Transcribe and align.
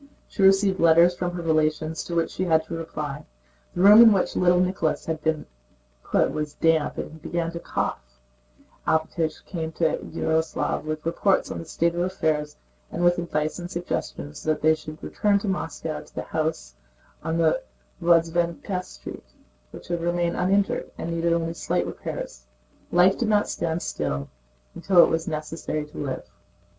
She 0.27 0.41
received 0.41 0.79
letters 0.79 1.15
from 1.15 1.29
her 1.35 1.43
relations 1.43 2.03
to 2.05 2.15
which 2.15 2.31
she 2.31 2.45
had 2.45 2.65
to 2.65 2.73
reply; 2.75 3.23
the 3.75 3.81
room 3.83 4.01
in 4.01 4.11
which 4.11 4.35
little 4.35 4.59
Nicholas 4.59 5.05
had 5.05 5.21
been 5.21 5.45
put 6.03 6.31
was 6.31 6.55
damp 6.55 6.97
and 6.97 7.11
he 7.11 7.17
began 7.19 7.51
to 7.51 7.59
cough; 7.59 7.99
Alpátych 8.87 9.45
came 9.45 9.71
to 9.73 9.99
Yaroslávl 9.99 10.85
with 10.85 11.05
reports 11.05 11.51
on 11.51 11.59
the 11.59 11.65
state 11.65 11.93
of 11.93 11.97
their 11.99 12.05
affairs 12.05 12.57
and 12.91 13.03
with 13.03 13.19
advice 13.19 13.59
and 13.59 13.69
suggestions 13.69 14.41
that 14.41 14.63
they 14.63 14.73
should 14.73 15.03
return 15.03 15.37
to 15.37 15.47
Moscow 15.47 16.01
to 16.01 16.15
the 16.15 16.23
house 16.23 16.73
on 17.23 17.37
the 17.37 17.61
Vozdvízhenka 18.01 18.83
Street, 18.83 19.33
which 19.69 19.89
had 19.89 20.01
remained 20.01 20.35
uninjured 20.35 20.89
and 20.97 21.11
needed 21.13 21.31
only 21.31 21.53
slight 21.53 21.85
repairs. 21.85 22.47
Life 22.91 23.19
did 23.19 23.27
not 23.29 23.47
stand 23.47 23.83
still 23.83 24.29
and 24.73 24.83
it 24.83 25.09
was 25.09 25.27
necessary 25.27 25.85
to 25.85 25.97
live. 25.99 26.27